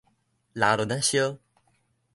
[0.53, 1.37] 拉圇仔燒